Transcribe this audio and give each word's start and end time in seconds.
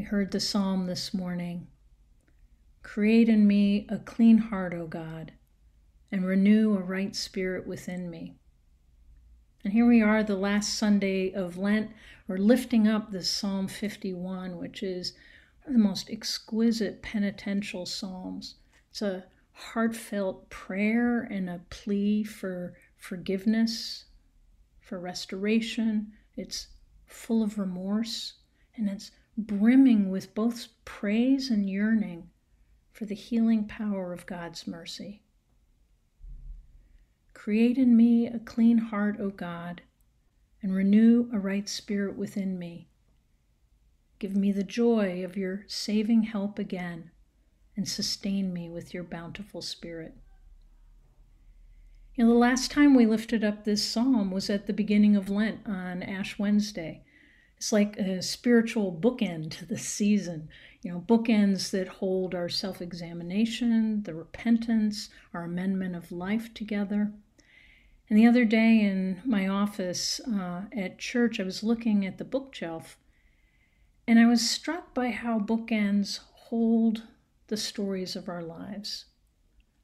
We 0.00 0.06
heard 0.06 0.30
the 0.30 0.40
psalm 0.40 0.86
this 0.86 1.12
morning 1.12 1.66
Create 2.82 3.28
in 3.28 3.46
me 3.46 3.86
a 3.90 3.98
clean 3.98 4.38
heart, 4.38 4.72
O 4.72 4.86
God, 4.86 5.32
and 6.10 6.24
renew 6.24 6.74
a 6.74 6.80
right 6.80 7.14
spirit 7.14 7.66
within 7.66 8.08
me. 8.08 8.38
And 9.62 9.74
here 9.74 9.86
we 9.86 10.00
are, 10.00 10.22
the 10.22 10.36
last 10.36 10.78
Sunday 10.78 11.34
of 11.34 11.58
Lent. 11.58 11.90
We're 12.26 12.38
lifting 12.38 12.88
up 12.88 13.10
this 13.10 13.28
Psalm 13.28 13.68
51, 13.68 14.56
which 14.56 14.82
is 14.82 15.12
one 15.64 15.76
of 15.76 15.82
the 15.82 15.86
most 15.86 16.08
exquisite 16.08 17.02
penitential 17.02 17.84
psalms. 17.84 18.54
It's 18.88 19.02
a 19.02 19.26
heartfelt 19.52 20.48
prayer 20.48 21.28
and 21.30 21.50
a 21.50 21.60
plea 21.68 22.24
for 22.24 22.72
forgiveness, 22.96 24.06
for 24.80 24.98
restoration. 24.98 26.12
It's 26.38 26.68
full 27.04 27.42
of 27.42 27.58
remorse, 27.58 28.38
and 28.74 28.88
it's 28.88 29.10
brimming 29.46 30.10
with 30.10 30.34
both 30.34 30.68
praise 30.84 31.50
and 31.50 31.68
yearning 31.68 32.30
for 32.92 33.04
the 33.04 33.14
healing 33.14 33.66
power 33.66 34.12
of 34.12 34.26
God's 34.26 34.66
mercy. 34.66 35.22
Create 37.32 37.78
in 37.78 37.96
me 37.96 38.26
a 38.26 38.38
clean 38.38 38.78
heart, 38.78 39.16
O 39.18 39.30
God, 39.30 39.82
and 40.62 40.74
renew 40.74 41.30
a 41.32 41.38
right 41.38 41.68
spirit 41.68 42.16
within 42.16 42.58
me. 42.58 42.88
Give 44.18 44.36
me 44.36 44.52
the 44.52 44.62
joy 44.62 45.24
of 45.24 45.36
your 45.36 45.64
saving 45.66 46.24
help 46.24 46.58
again, 46.58 47.10
and 47.76 47.88
sustain 47.88 48.52
me 48.52 48.68
with 48.68 48.92
your 48.92 49.04
bountiful 49.04 49.62
spirit. 49.62 50.14
You 52.14 52.24
know, 52.24 52.32
the 52.32 52.38
last 52.38 52.70
time 52.70 52.94
we 52.94 53.06
lifted 53.06 53.42
up 53.42 53.64
this 53.64 53.82
psalm 53.82 54.30
was 54.30 54.50
at 54.50 54.66
the 54.66 54.74
beginning 54.74 55.16
of 55.16 55.30
Lent 55.30 55.60
on 55.64 56.02
Ash 56.02 56.38
Wednesday. 56.38 57.02
It's 57.60 57.72
like 57.72 57.98
a 57.98 58.22
spiritual 58.22 58.90
bookend 58.90 59.50
to 59.58 59.66
the 59.66 59.76
season, 59.76 60.48
you 60.80 60.90
know, 60.90 61.04
bookends 61.06 61.70
that 61.72 61.88
hold 61.88 62.34
our 62.34 62.48
self 62.48 62.80
examination, 62.80 64.02
the 64.04 64.14
repentance, 64.14 65.10
our 65.34 65.42
amendment 65.42 65.94
of 65.94 66.10
life 66.10 66.54
together. 66.54 67.12
And 68.08 68.18
the 68.18 68.26
other 68.26 68.46
day 68.46 68.80
in 68.80 69.20
my 69.26 69.46
office 69.46 70.22
uh, 70.26 70.62
at 70.74 70.98
church, 70.98 71.38
I 71.38 71.42
was 71.42 71.62
looking 71.62 72.06
at 72.06 72.16
the 72.16 72.24
bookshelf 72.24 72.96
and 74.08 74.18
I 74.18 74.24
was 74.24 74.48
struck 74.48 74.94
by 74.94 75.10
how 75.10 75.38
bookends 75.38 76.20
hold 76.32 77.02
the 77.48 77.58
stories 77.58 78.16
of 78.16 78.26
our 78.30 78.42
lives, 78.42 79.04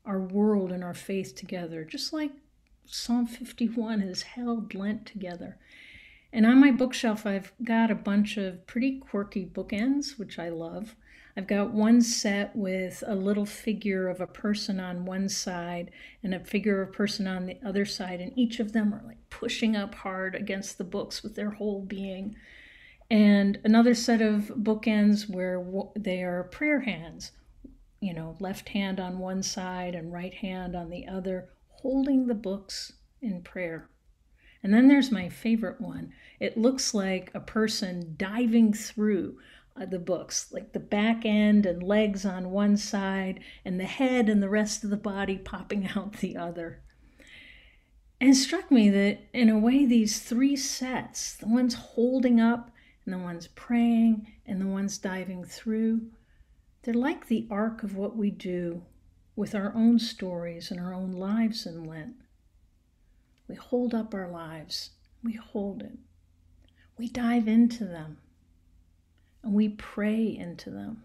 our 0.06 0.18
world, 0.18 0.72
and 0.72 0.82
our 0.82 0.94
faith 0.94 1.34
together, 1.34 1.84
just 1.84 2.14
like 2.14 2.32
Psalm 2.86 3.26
51 3.26 4.00
has 4.00 4.22
held 4.22 4.72
Lent 4.72 5.04
together. 5.04 5.58
And 6.36 6.44
on 6.44 6.60
my 6.60 6.70
bookshelf, 6.70 7.24
I've 7.24 7.50
got 7.64 7.90
a 7.90 7.94
bunch 7.94 8.36
of 8.36 8.66
pretty 8.66 8.98
quirky 8.98 9.46
bookends, 9.46 10.18
which 10.18 10.38
I 10.38 10.50
love. 10.50 10.94
I've 11.34 11.46
got 11.46 11.72
one 11.72 12.02
set 12.02 12.54
with 12.54 13.02
a 13.06 13.14
little 13.14 13.46
figure 13.46 14.06
of 14.08 14.20
a 14.20 14.26
person 14.26 14.78
on 14.78 15.06
one 15.06 15.30
side 15.30 15.90
and 16.22 16.34
a 16.34 16.40
figure 16.40 16.82
of 16.82 16.90
a 16.90 16.92
person 16.92 17.26
on 17.26 17.46
the 17.46 17.58
other 17.64 17.86
side, 17.86 18.20
and 18.20 18.38
each 18.38 18.60
of 18.60 18.74
them 18.74 18.92
are 18.92 19.00
like 19.06 19.16
pushing 19.30 19.76
up 19.76 19.94
hard 19.94 20.34
against 20.34 20.76
the 20.76 20.84
books 20.84 21.22
with 21.22 21.36
their 21.36 21.52
whole 21.52 21.80
being. 21.80 22.36
And 23.10 23.58
another 23.64 23.94
set 23.94 24.20
of 24.20 24.52
bookends 24.58 25.30
where 25.30 25.64
they 25.96 26.22
are 26.22 26.44
prayer 26.44 26.80
hands, 26.80 27.32
you 28.00 28.12
know, 28.12 28.36
left 28.40 28.68
hand 28.68 29.00
on 29.00 29.20
one 29.20 29.42
side 29.42 29.94
and 29.94 30.12
right 30.12 30.34
hand 30.34 30.76
on 30.76 30.90
the 30.90 31.08
other, 31.08 31.48
holding 31.80 32.26
the 32.26 32.34
books 32.34 32.92
in 33.22 33.40
prayer. 33.40 33.88
And 34.62 34.72
then 34.72 34.88
there's 34.88 35.10
my 35.10 35.28
favorite 35.28 35.80
one. 35.80 36.12
It 36.40 36.56
looks 36.56 36.94
like 36.94 37.30
a 37.34 37.40
person 37.40 38.14
diving 38.16 38.72
through 38.72 39.38
uh, 39.80 39.86
the 39.86 39.98
books, 39.98 40.52
like 40.52 40.72
the 40.72 40.80
back 40.80 41.24
end 41.24 41.66
and 41.66 41.82
legs 41.82 42.24
on 42.24 42.50
one 42.50 42.76
side, 42.76 43.40
and 43.64 43.78
the 43.78 43.84
head 43.84 44.28
and 44.28 44.42
the 44.42 44.48
rest 44.48 44.82
of 44.82 44.90
the 44.90 44.96
body 44.96 45.38
popping 45.38 45.88
out 45.96 46.14
the 46.14 46.36
other. 46.36 46.82
And 48.20 48.34
struck 48.34 48.70
me 48.70 48.88
that, 48.90 49.18
in 49.34 49.50
a 49.50 49.58
way, 49.58 49.84
these 49.84 50.20
three 50.20 50.56
sets 50.56 51.34
the 51.34 51.48
ones 51.48 51.74
holding 51.74 52.40
up, 52.40 52.70
and 53.04 53.12
the 53.12 53.18
ones 53.18 53.48
praying, 53.48 54.26
and 54.46 54.60
the 54.60 54.66
ones 54.66 54.98
diving 54.98 55.44
through 55.44 56.00
they're 56.86 56.94
like 56.94 57.26
the 57.26 57.48
arc 57.50 57.82
of 57.82 57.96
what 57.96 58.16
we 58.16 58.30
do 58.30 58.82
with 59.34 59.56
our 59.56 59.74
own 59.74 59.98
stories 59.98 60.70
and 60.70 60.78
our 60.78 60.94
own 60.94 61.10
lives 61.10 61.66
in 61.66 61.82
Lent. 61.82 62.14
We 63.48 63.54
hold 63.54 63.94
up 63.94 64.14
our 64.14 64.28
lives, 64.28 64.90
we 65.22 65.34
hold 65.34 65.82
it, 65.82 65.98
we 66.98 67.08
dive 67.08 67.48
into 67.48 67.84
them. 67.84 68.18
And 69.42 69.54
we 69.54 69.68
pray 69.68 70.36
into 70.36 70.70
them. 70.70 71.04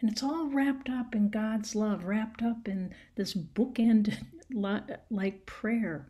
And 0.00 0.10
it's 0.10 0.22
all 0.22 0.46
wrapped 0.46 0.88
up 0.88 1.14
in 1.14 1.28
God's 1.28 1.74
love, 1.74 2.04
wrapped 2.04 2.42
up 2.42 2.68
in 2.68 2.94
this 3.16 3.34
bookend 3.34 4.16
like 5.10 5.44
prayer, 5.44 6.08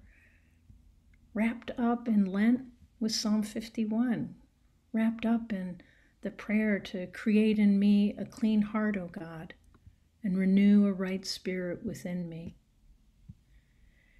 wrapped 1.34 1.72
up 1.76 2.06
in 2.06 2.24
Lent 2.24 2.62
with 3.00 3.12
Psalm 3.12 3.42
51, 3.42 4.34
wrapped 4.92 5.26
up 5.26 5.52
in 5.52 5.80
the 6.22 6.30
prayer 6.30 6.78
to 6.78 7.06
create 7.08 7.58
in 7.58 7.78
me 7.78 8.14
a 8.16 8.24
clean 8.24 8.62
heart, 8.62 8.96
O 8.96 9.08
God, 9.08 9.54
and 10.22 10.38
renew 10.38 10.86
a 10.86 10.92
right 10.92 11.26
spirit 11.26 11.84
within 11.84 12.28
me. 12.28 12.56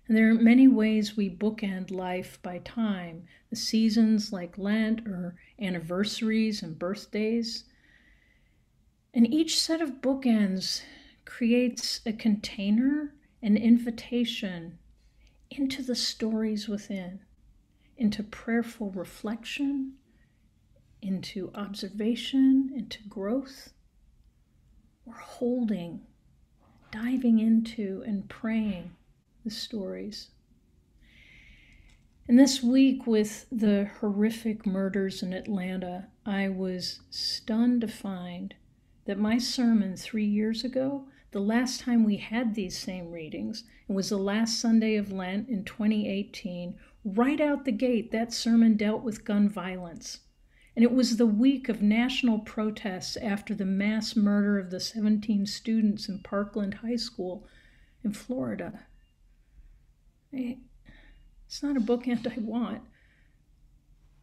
And 0.09 0.17
there 0.17 0.31
are 0.31 0.35
many 0.35 0.69
ways 0.69 1.17
we 1.17 1.29
bookend 1.29 1.91
life 1.91 2.41
by 2.41 2.59
time, 2.59 3.25
the 3.51 3.57
seasons 3.57 4.33
like 4.33 4.57
Lent 4.57 5.07
or 5.07 5.35
anniversaries 5.61 6.63
and 6.63 6.79
birthdays. 6.79 7.65
And 9.13 9.33
each 9.33 9.61
set 9.61 9.81
of 9.81 10.01
bookends 10.01 10.83
creates 11.25 12.01
a 12.07 12.13
container, 12.13 13.15
an 13.43 13.57
invitation 13.57 14.79
into 15.51 15.83
the 15.83 15.97
stories 15.97 16.69
within, 16.69 17.21
into 17.97 18.23
prayerful 18.23 18.91
reflection, 18.91 19.95
into 21.03 21.51
observation, 21.55 22.71
into 22.77 23.03
growth. 23.09 23.73
We're 25.05 25.15
holding, 25.15 26.03
diving 26.93 27.41
into, 27.41 28.05
and 28.07 28.29
praying 28.29 28.96
the 29.47 29.51
stories. 29.53 30.31
And 32.29 32.37
this 32.37 32.65
week, 32.65 33.07
with 33.07 33.47
the 33.53 33.89
horrific 34.01 34.67
murders 34.67 35.23
in 35.23 35.33
Atlanta, 35.33 36.09
I 36.27 36.49
was 36.49 36.99
stunned 37.11 37.83
to 37.83 37.89
find 37.89 38.57
that 39.05 39.21
my 39.21 39.39
sermon 39.39 39.97
three 39.97 40.27
years 40.27 40.65
ago, 40.65 41.07
the 41.31 41.39
last 41.39 41.81
time 41.81 42.03
we 42.03 42.17
had 42.17 42.57
these 42.57 42.77
same 42.77 43.13
readings, 43.13 43.63
it 43.89 43.93
was 43.93 44.09
the 44.09 44.19
last 44.19 44.59
Sunday 44.59 44.97
of 44.97 45.13
Lent 45.13 45.49
in 45.49 45.63
2018. 45.63 46.77
Right 47.05 47.41
out 47.41 47.65
the 47.65 47.71
gate, 47.71 48.11
that 48.11 48.33
sermon 48.33 48.77
dealt 48.77 49.05
with 49.05 49.25
gun 49.25 49.49
violence. 49.49 50.19
And 50.75 50.83
it 50.83 50.91
was 50.91 51.19
the 51.19 51.27
week 51.27 51.69
of 51.69 51.81
national 51.81 52.41
protests 52.41 53.17
after 53.17 53.55
the 53.55 53.65
mass 53.65 54.17
murder 54.17 54.59
of 54.59 54.71
the 54.73 54.81
17 54.81 55.47
students 55.47 56.09
in 56.09 56.19
Parkland 56.25 56.75
High 56.75 56.97
School 56.97 57.47
in 58.03 58.13
Florida. 58.13 58.81
It's 60.33 61.63
not 61.63 61.77
a 61.77 61.81
bookend 61.81 62.27
I 62.27 62.41
want. 62.41 62.83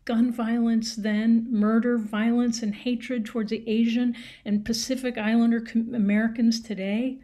Gun 0.05 0.31
violence 0.31 0.95
then, 0.95 1.47
murder, 1.49 1.97
violence, 1.97 2.61
and 2.61 2.75
hatred 2.75 3.25
towards 3.25 3.51
the 3.51 3.67
Asian 3.69 4.15
and 4.43 4.65
Pacific 4.65 5.17
Islander 5.17 5.65
Americans 5.93 6.59
today. 6.59 7.19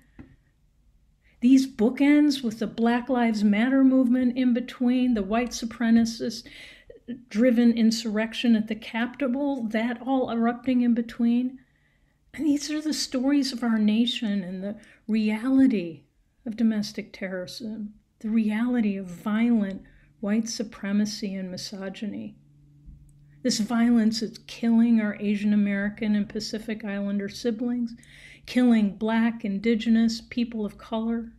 These 1.41 1.67
bookends 1.67 2.41
with 2.41 2.59
the 2.59 2.67
Black 2.67 3.09
Lives 3.09 3.43
Matter 3.43 3.83
movement 3.83 4.37
in 4.37 4.53
between, 4.53 5.13
the 5.13 5.23
white 5.23 5.49
supremacist 5.49 6.47
driven 7.29 7.73
insurrection 7.73 8.55
at 8.55 8.67
the 8.67 8.75
Capitol, 8.75 9.63
that 9.63 10.01
all 10.01 10.31
erupting 10.31 10.81
in 10.81 10.93
between. 10.93 11.59
And 12.33 12.45
these 12.45 12.71
are 12.71 12.81
the 12.81 12.93
stories 12.93 13.51
of 13.51 13.63
our 13.63 13.77
nation 13.77 14.43
and 14.43 14.63
the 14.63 14.77
reality 15.07 16.03
of 16.45 16.55
domestic 16.55 17.11
terrorism 17.11 17.95
the 18.19 18.29
reality 18.29 18.97
of 18.97 19.05
violent 19.05 19.83
white 20.19 20.49
supremacy 20.49 21.33
and 21.35 21.49
misogyny. 21.49 22.35
This 23.41 23.59
violence 23.59 24.21
is 24.21 24.39
killing 24.47 24.99
our 24.99 25.15
Asian 25.21 25.53
American 25.53 26.15
and 26.15 26.27
Pacific 26.27 26.83
Islander 26.83 27.29
siblings, 27.29 27.95
killing 28.45 28.97
black, 28.97 29.45
indigenous, 29.45 30.21
people 30.29 30.65
of 30.65 30.77
color, 30.77 31.31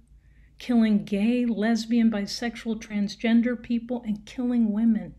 killing 0.59 1.05
gay, 1.05 1.45
lesbian, 1.45 2.11
bisexual, 2.11 2.81
transgender 2.81 3.61
people, 3.61 4.03
and 4.07 4.25
killing 4.25 4.73
women. 4.73 5.15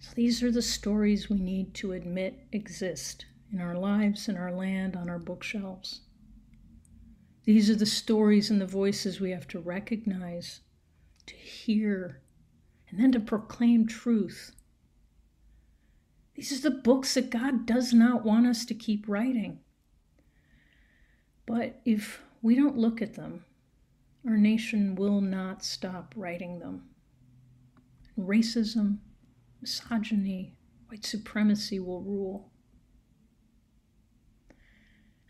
So 0.00 0.12
these 0.14 0.42
are 0.42 0.50
the 0.50 0.62
stories 0.62 1.28
we 1.28 1.38
need 1.38 1.74
to 1.74 1.92
admit 1.92 2.46
exist 2.52 3.26
in 3.52 3.60
our 3.60 3.76
lives, 3.76 4.28
in 4.28 4.36
our 4.38 4.52
land, 4.52 4.96
on 4.96 5.10
our 5.10 5.18
bookshelves. 5.18 6.00
These 7.44 7.68
are 7.70 7.76
the 7.76 7.86
stories 7.86 8.50
and 8.50 8.60
the 8.60 8.66
voices 8.66 9.20
we 9.20 9.30
have 9.30 9.48
to 9.48 9.58
recognize, 9.58 10.60
to 11.26 11.34
hear, 11.34 12.20
and 12.88 13.00
then 13.00 13.10
to 13.12 13.20
proclaim 13.20 13.86
truth. 13.86 14.54
These 16.34 16.52
are 16.52 16.70
the 16.70 16.76
books 16.76 17.14
that 17.14 17.30
God 17.30 17.66
does 17.66 17.92
not 17.92 18.24
want 18.24 18.46
us 18.46 18.64
to 18.66 18.74
keep 18.74 19.08
writing. 19.08 19.60
But 21.46 21.80
if 21.84 22.22
we 22.42 22.54
don't 22.54 22.78
look 22.78 23.02
at 23.02 23.14
them, 23.14 23.44
our 24.26 24.36
nation 24.36 24.94
will 24.94 25.20
not 25.20 25.64
stop 25.64 26.14
writing 26.16 26.60
them. 26.60 26.84
Racism, 28.16 28.98
misogyny, 29.60 30.54
white 30.88 31.04
supremacy 31.04 31.80
will 31.80 32.02
rule. 32.02 32.51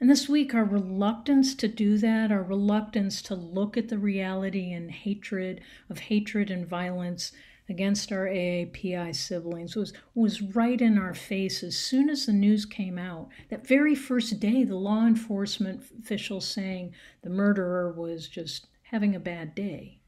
And 0.03 0.11
this 0.11 0.29
week, 0.29 0.53
our 0.53 0.65
reluctance 0.65 1.55
to 1.55 1.69
do 1.69 1.97
that, 1.99 2.33
our 2.33 2.43
reluctance 2.43 3.23
to 3.23 3.37
look 3.37 3.77
at 3.77 3.89
the 3.89 3.99
reality 3.99 4.73
and 4.73 4.91
hatred 4.91 5.61
of 5.89 6.01
hatred 6.01 6.51
and 6.51 6.67
violence 6.67 7.31
against 7.69 8.11
our 8.11 8.27
AAPI 8.27 9.15
siblings 9.15 9.77
was, 9.77 9.93
was 10.13 10.43
right 10.43 10.81
in 10.81 10.99
our 10.99 11.15
face 11.15 11.63
as 11.63 11.77
soon 11.77 12.11
as 12.11 12.27
the 12.27 12.33
news 12.33 12.67
came 12.67 12.99
out. 12.99 13.29
That 13.49 13.65
very 13.65 13.95
first 13.95 14.41
day, 14.41 14.65
the 14.65 14.75
law 14.75 15.07
enforcement 15.07 15.85
officials 15.97 16.49
saying 16.49 16.95
the 17.23 17.31
murderer 17.31 17.93
was 17.93 18.27
just 18.27 18.67
having 18.83 19.15
a 19.15 19.21
bad 19.21 19.55
day. 19.55 20.01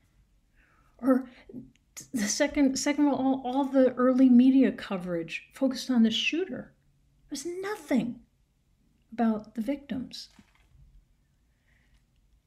Or 0.98 1.28
the 2.12 2.26
second, 2.26 2.80
second 2.80 3.06
all, 3.06 3.42
all 3.44 3.64
the 3.64 3.92
early 3.92 4.28
media 4.28 4.72
coverage 4.72 5.50
focused 5.52 5.88
on 5.88 6.02
the 6.02 6.10
shooter. 6.10 6.72
There's 7.30 7.46
nothing 7.46 8.23
about 9.14 9.54
the 9.54 9.60
victims. 9.60 10.28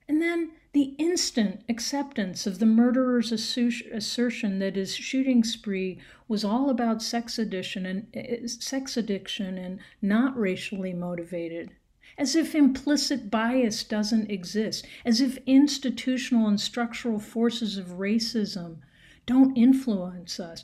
And 0.07 0.21
then 0.21 0.51
the 0.73 0.95
instant 0.97 1.63
acceptance 1.69 2.45
of 2.45 2.59
the 2.59 2.65
murderer's 2.65 3.31
assertion 3.31 4.59
that 4.59 4.75
his 4.75 4.95
shooting 4.95 5.43
spree 5.43 5.99
was 6.27 6.43
all 6.43 6.69
about 6.69 7.01
sex 7.01 7.39
addiction 7.39 7.85
and 7.85 8.07
eh, 8.13 8.45
sex 8.47 8.97
addiction 8.97 9.57
and 9.57 9.79
not 10.01 10.37
racially 10.37 10.93
motivated 10.93 11.71
as 12.17 12.35
if 12.35 12.55
implicit 12.55 13.29
bias 13.29 13.83
doesn't 13.83 14.29
exist 14.29 14.85
as 15.05 15.21
if 15.21 15.37
institutional 15.45 16.47
and 16.47 16.59
structural 16.59 17.19
forces 17.19 17.77
of 17.77 17.97
racism 17.99 18.77
don't 19.25 19.57
influence 19.57 20.39
us 20.39 20.63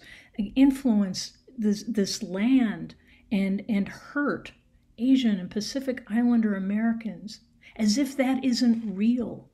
influence 0.56 1.38
this 1.58 1.84
this 1.84 2.24
land 2.24 2.96
and 3.32 3.64
and 3.68 3.88
hurt 3.88 4.52
Asian 4.98 5.40
and 5.40 5.50
Pacific 5.50 6.04
Islander 6.08 6.56
Americans, 6.56 7.42
as 7.76 7.98
if 7.98 8.16
that 8.18 8.44
isn't 8.44 8.96
real. 8.96 9.50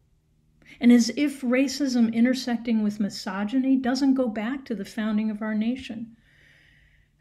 And 0.80 0.92
as 0.92 1.12
if 1.18 1.42
racism 1.42 2.14
intersecting 2.14 2.84
with 2.84 3.00
misogyny 3.00 3.76
doesn't 3.76 4.14
go 4.14 4.28
back 4.28 4.66
to 4.66 4.76
the 4.76 4.86
founding 4.86 5.30
of 5.30 5.42
our 5.42 5.56
nation. 5.56 6.16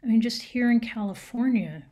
I 0.03 0.07
mean, 0.07 0.21
just 0.21 0.41
here 0.41 0.71
in 0.71 0.79
California, 0.79 1.85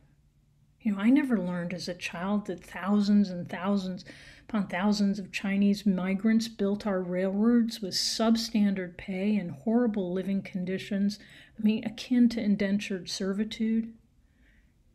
you 0.80 0.92
know, 0.92 0.98
I 0.98 1.10
never 1.10 1.38
learned 1.38 1.74
as 1.74 1.88
a 1.88 1.94
child 1.94 2.46
that 2.46 2.64
thousands 2.64 3.28
and 3.30 3.48
thousands 3.48 4.04
upon 4.48 4.68
thousands 4.68 5.18
of 5.18 5.32
Chinese 5.32 5.84
migrants 5.84 6.48
built 6.48 6.86
our 6.86 7.02
railroads 7.02 7.82
with 7.82 7.92
substandard 7.94 8.96
pay 8.96 9.36
and 9.36 9.50
horrible 9.50 10.12
living 10.12 10.40
conditions, 10.40 11.18
I 11.58 11.62
mean, 11.62 11.84
akin 11.84 12.28
to 12.30 12.40
indentured 12.40 13.10
servitude 13.10 13.92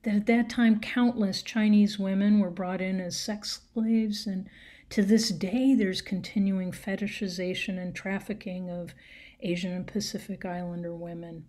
that 0.03 0.15
at 0.15 0.25
that 0.27 0.50
time 0.50 0.79
countless 0.79 1.41
Chinese 1.41 1.97
women 1.97 2.39
were 2.39 2.50
brought 2.50 2.81
in 2.81 3.00
as 3.00 3.17
sex 3.17 3.61
slaves, 3.73 4.27
and 4.27 4.47
to 4.89 5.01
this 5.01 5.29
day 5.29 5.73
there's 5.73 6.01
continuing 6.01 6.71
fetishization 6.71 7.77
and 7.77 7.95
trafficking 7.95 8.69
of 8.69 8.94
Asian 9.41 9.71
and 9.71 9.88
Pacific 9.88 10.45
Islander 10.45 10.95
women. 10.95 11.45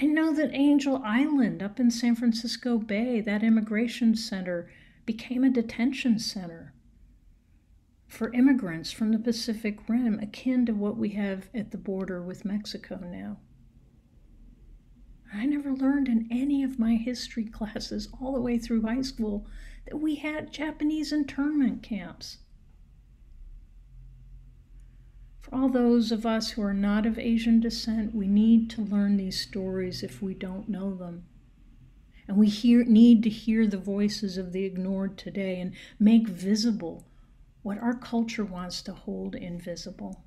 I 0.00 0.04
know 0.04 0.34
that 0.34 0.52
Angel 0.52 1.02
Island 1.04 1.62
up 1.62 1.80
in 1.80 1.90
San 1.90 2.14
Francisco 2.14 2.78
Bay, 2.78 3.20
that 3.22 3.42
immigration 3.42 4.14
center, 4.14 4.70
became 5.06 5.42
a 5.42 5.50
detention 5.50 6.18
center 6.18 6.74
for 8.06 8.32
immigrants 8.32 8.90
from 8.90 9.12
the 9.12 9.18
Pacific 9.18 9.88
Rim, 9.88 10.18
akin 10.20 10.66
to 10.66 10.72
what 10.72 10.96
we 10.96 11.10
have 11.10 11.48
at 11.54 11.70
the 11.70 11.78
border 11.78 12.22
with 12.22 12.44
Mexico 12.44 12.98
now. 13.02 13.38
I 15.32 15.46
never 15.46 15.72
learned 15.72 16.08
in 16.08 16.28
any 16.30 16.62
of 16.62 16.78
my 16.78 16.94
history 16.94 17.44
classes 17.44 18.08
all 18.20 18.32
the 18.32 18.40
way 18.40 18.58
through 18.58 18.82
high 18.82 19.02
school 19.02 19.46
that 19.86 19.98
we 19.98 20.16
had 20.16 20.52
Japanese 20.52 21.12
internment 21.12 21.82
camps. 21.82 22.38
For 25.40 25.54
all 25.54 25.68
those 25.68 26.12
of 26.12 26.26
us 26.26 26.50
who 26.50 26.62
are 26.62 26.74
not 26.74 27.06
of 27.06 27.18
Asian 27.18 27.60
descent, 27.60 28.14
we 28.14 28.26
need 28.26 28.68
to 28.70 28.82
learn 28.82 29.16
these 29.16 29.40
stories 29.40 30.02
if 30.02 30.20
we 30.20 30.34
don't 30.34 30.68
know 30.68 30.94
them. 30.94 31.24
And 32.26 32.36
we 32.36 32.48
hear, 32.48 32.84
need 32.84 33.22
to 33.22 33.30
hear 33.30 33.66
the 33.66 33.78
voices 33.78 34.36
of 34.36 34.52
the 34.52 34.64
ignored 34.64 35.16
today 35.16 35.60
and 35.60 35.74
make 35.98 36.28
visible 36.28 37.06
what 37.62 37.78
our 37.78 37.94
culture 37.94 38.44
wants 38.44 38.82
to 38.82 38.92
hold 38.92 39.34
invisible. 39.34 40.22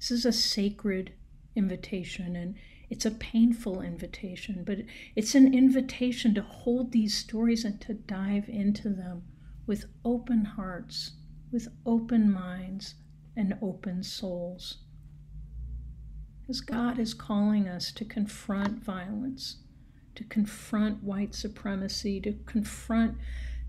This 0.00 0.10
is 0.10 0.24
a 0.24 0.32
sacred 0.32 1.12
invitation 1.58 2.36
and 2.36 2.54
it's 2.90 3.04
a 3.04 3.10
painful 3.10 3.82
invitation, 3.82 4.64
but 4.64 4.78
it's 5.14 5.34
an 5.34 5.52
invitation 5.52 6.34
to 6.34 6.42
hold 6.42 6.92
these 6.92 7.16
stories 7.16 7.64
and 7.64 7.80
to 7.82 7.92
dive 7.92 8.48
into 8.48 8.88
them 8.88 9.24
with 9.66 9.84
open 10.04 10.44
hearts, 10.44 11.12
with 11.52 11.68
open 11.84 12.32
minds, 12.32 12.94
and 13.36 13.58
open 13.60 14.02
souls. 14.02 14.78
As 16.48 16.60
God 16.62 16.98
is 16.98 17.12
calling 17.12 17.68
us 17.68 17.92
to 17.92 18.06
confront 18.06 18.82
violence, 18.82 19.58
to 20.14 20.24
confront 20.24 21.04
white 21.04 21.34
supremacy, 21.34 22.20
to 22.22 22.32
confront 22.46 23.16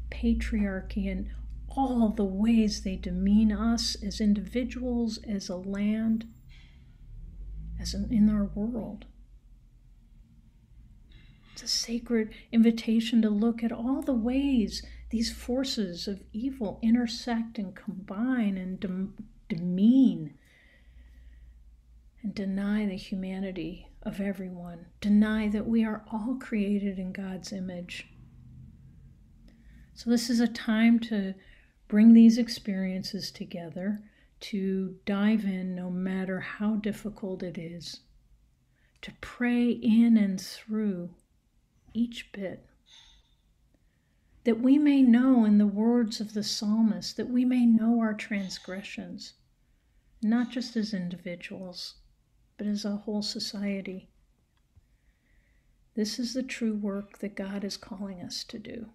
patriarchy 0.09 1.12
and 1.12 1.30
all 1.68 2.09
the 2.09 2.24
ways 2.24 2.81
they 2.81 2.95
demean 2.95 3.51
us 3.51 3.95
as 4.01 4.21
individuals, 4.21 5.19
as 5.27 5.50
a 5.50 5.57
land, 5.57 6.25
as 7.79 7.93
in 7.93 8.29
our 8.29 8.45
world. 8.45 9.05
It's 11.53 11.63
a 11.63 11.67
sacred 11.67 12.31
invitation 12.51 13.21
to 13.21 13.29
look 13.29 13.63
at 13.63 13.71
all 13.71 14.01
the 14.01 14.13
ways 14.13 14.83
these 15.09 15.31
forces 15.31 16.07
of 16.07 16.21
evil 16.31 16.79
intersect 16.81 17.57
and 17.57 17.75
combine 17.75 18.57
and 18.57 18.79
dem- 18.79 19.15
demean 19.47 20.35
and 22.21 22.35
deny 22.35 22.85
the 22.85 22.95
humanity 22.95 23.87
of 24.04 24.21
everyone, 24.21 24.85
deny 25.01 25.47
that 25.49 25.68
we 25.68 25.83
are 25.83 26.06
all 26.11 26.37
created 26.39 26.99
in 26.99 27.11
God's 27.11 27.51
image. 27.51 28.07
So, 29.94 30.09
this 30.09 30.30
is 30.30 30.39
a 30.39 30.47
time 30.47 30.99
to 31.01 31.33
bring 31.87 32.13
these 32.13 32.37
experiences 32.37 33.31
together 33.31 33.99
to 34.39 34.95
dive 35.05 35.43
in 35.45 35.75
no 35.75 35.89
matter 35.89 36.39
how 36.39 36.75
difficult 36.75 37.43
it 37.43 37.57
is, 37.57 38.01
to 39.01 39.11
pray 39.21 39.69
in 39.69 40.17
and 40.17 40.39
through 40.39 41.09
each 41.93 42.31
bit. 42.31 42.65
That 44.45 44.61
we 44.61 44.77
may 44.77 45.01
know, 45.01 45.45
in 45.45 45.57
the 45.57 45.67
words 45.67 46.21
of 46.21 46.33
the 46.33 46.43
psalmist, 46.43 47.17
that 47.17 47.29
we 47.29 47.45
may 47.45 47.65
know 47.65 47.99
our 47.99 48.13
transgressions, 48.13 49.33
not 50.21 50.49
just 50.49 50.75
as 50.75 50.93
individuals, 50.93 51.95
but 52.57 52.67
as 52.67 52.85
a 52.85 52.97
whole 52.97 53.21
society. 53.21 54.09
This 55.95 56.19
is 56.19 56.33
the 56.33 56.43
true 56.43 56.75
work 56.75 57.19
that 57.19 57.35
God 57.35 57.63
is 57.63 57.77
calling 57.77 58.21
us 58.21 58.43
to 58.45 58.59
do 58.59 58.89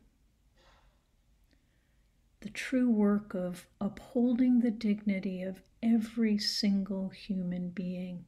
the 2.44 2.50
true 2.50 2.90
work 2.90 3.32
of 3.32 3.66
upholding 3.80 4.60
the 4.60 4.70
dignity 4.70 5.42
of 5.42 5.62
every 5.82 6.36
single 6.36 7.08
human 7.08 7.70
being, 7.70 8.26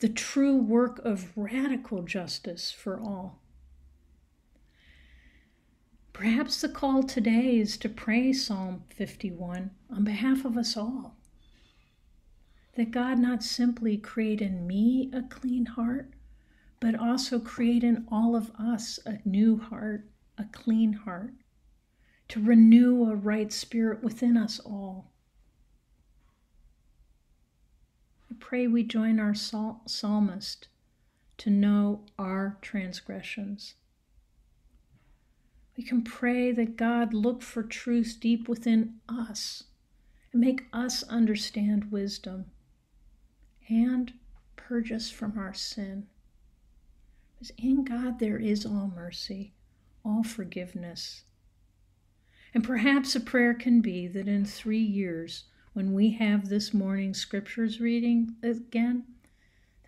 the 0.00 0.08
true 0.08 0.56
work 0.56 0.98
of 1.04 1.30
radical 1.36 2.02
justice 2.02 2.72
for 2.72 2.98
all. 2.98 3.40
Perhaps 6.12 6.62
the 6.62 6.68
call 6.68 7.04
today 7.04 7.60
is 7.60 7.76
to 7.76 7.88
pray 7.88 8.32
Psalm 8.32 8.82
51 8.90 9.70
on 9.88 10.02
behalf 10.02 10.44
of 10.44 10.58
us 10.58 10.76
all. 10.76 11.16
That 12.74 12.90
God 12.90 13.20
not 13.20 13.44
simply 13.44 13.98
create 13.98 14.42
in 14.42 14.66
me 14.66 15.12
a 15.14 15.22
clean 15.22 15.66
heart, 15.66 16.10
but 16.80 16.96
also 16.96 17.38
create 17.38 17.84
in 17.84 18.04
all 18.10 18.34
of 18.34 18.50
us 18.58 18.98
a 19.06 19.18
new 19.24 19.58
heart, 19.58 20.08
a 20.36 20.44
clean 20.50 20.92
heart 20.92 21.34
to 22.32 22.40
renew 22.40 23.10
a 23.10 23.14
right 23.14 23.52
spirit 23.52 24.02
within 24.02 24.38
us 24.38 24.58
all. 24.58 25.12
I 28.30 28.34
pray 28.40 28.66
we 28.66 28.84
join 28.84 29.20
our 29.20 29.34
psalmist 29.34 30.68
to 31.36 31.50
know 31.50 32.06
our 32.18 32.56
transgressions. 32.62 33.74
We 35.76 35.84
can 35.84 36.00
pray 36.00 36.52
that 36.52 36.78
God 36.78 37.12
look 37.12 37.42
for 37.42 37.62
truth 37.62 38.16
deep 38.18 38.48
within 38.48 38.94
us 39.10 39.64
and 40.32 40.40
make 40.40 40.64
us 40.72 41.02
understand 41.02 41.92
wisdom. 41.92 42.46
And 43.68 44.10
purge 44.56 44.90
us 44.90 45.10
from 45.10 45.36
our 45.36 45.52
sin. 45.52 46.06
Because 47.34 47.52
in 47.58 47.84
God 47.84 48.20
there 48.20 48.38
is 48.38 48.64
all 48.64 48.90
mercy, 48.96 49.52
all 50.02 50.22
forgiveness. 50.22 51.24
And 52.54 52.62
perhaps 52.62 53.16
a 53.16 53.20
prayer 53.20 53.54
can 53.54 53.80
be 53.80 54.06
that 54.08 54.28
in 54.28 54.44
three 54.44 54.82
years, 54.82 55.44
when 55.72 55.94
we 55.94 56.10
have 56.12 56.48
this 56.48 56.74
morning 56.74 57.14
scriptures 57.14 57.80
reading 57.80 58.36
again, 58.42 59.04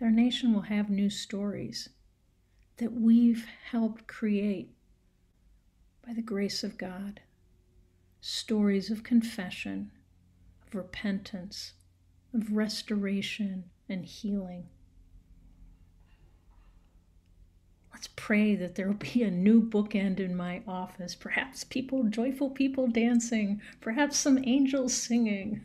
our 0.01 0.11
nation 0.11 0.53
will 0.53 0.61
have 0.61 0.89
new 0.89 1.09
stories 1.09 1.89
that 2.77 2.93
we've 2.93 3.45
helped 3.71 4.07
create 4.07 4.71
by 6.05 6.13
the 6.13 6.21
grace 6.21 6.63
of 6.63 6.77
God. 6.77 7.21
Stories 8.19 8.89
of 8.89 9.03
confession, 9.03 9.91
of 10.65 10.75
repentance, 10.75 11.73
of 12.33 12.51
restoration 12.51 13.65
and 13.87 14.05
healing. 14.05 14.67
Pray 18.07 18.55
that 18.55 18.75
there 18.75 18.87
will 18.87 18.93
be 18.95 19.23
a 19.23 19.31
new 19.31 19.61
bookend 19.61 20.19
in 20.19 20.35
my 20.35 20.61
office. 20.67 21.15
Perhaps 21.15 21.63
people, 21.63 22.03
joyful 22.03 22.49
people 22.49 22.87
dancing, 22.87 23.61
perhaps 23.81 24.17
some 24.17 24.43
angels 24.43 24.93
singing. 24.93 25.61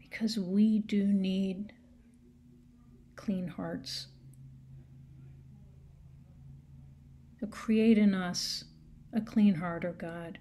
Because 0.00 0.38
we 0.38 0.78
do 0.78 1.04
need 1.04 1.72
clean 3.16 3.48
hearts. 3.48 4.08
So 7.40 7.46
create 7.46 7.98
in 7.98 8.14
us 8.14 8.64
a 9.12 9.20
clean 9.20 9.54
heart, 9.56 9.84
O 9.84 9.92
God. 9.92 10.38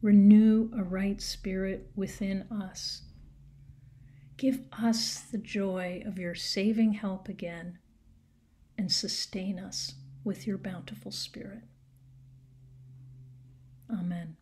Renew 0.00 0.70
a 0.76 0.82
right 0.82 1.20
spirit 1.20 1.90
within 1.96 2.42
us. 2.50 3.02
Give 4.36 4.60
us 4.72 5.20
the 5.20 5.38
joy 5.38 6.02
of 6.06 6.18
your 6.18 6.34
saving 6.34 6.92
help 6.92 7.28
again 7.28 7.78
and 8.78 8.90
sustain 8.90 9.58
us 9.58 9.94
with 10.24 10.46
your 10.46 10.56
bountiful 10.56 11.10
spirit. 11.10 11.64
Amen. 13.92 14.36